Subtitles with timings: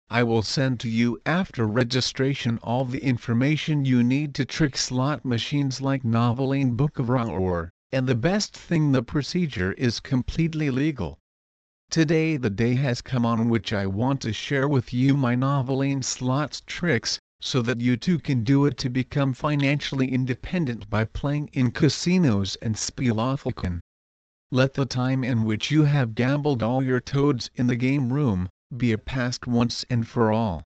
[0.10, 5.26] I will send to you after registration all the information you need to trick slot
[5.26, 10.72] machines like Novoline Book of Ra or and the best thing the procedure is completely
[10.72, 11.20] legal.
[11.92, 16.06] Today the day has come on which I want to share with you my Novoline
[16.06, 21.50] slots tricks, so that you too can do it to become financially independent by playing
[21.52, 23.82] in casinos and Spelautoken.
[24.52, 28.48] Let the time in which you have gambled all your toads in the game room,
[28.78, 30.64] be a past once and for all.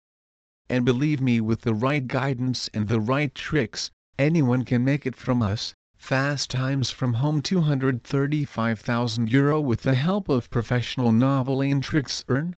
[0.67, 5.15] And believe me with the right guidance and the right tricks, anyone can make it
[5.15, 12.25] from us, Fast Times from Home 235,000 euro with the help of professional Novoline tricks
[12.27, 12.57] earn?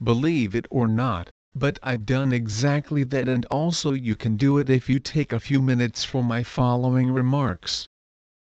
[0.00, 4.68] Believe it or not, but I've done exactly that and also you can do it
[4.68, 7.88] if you take a few minutes for my following remarks.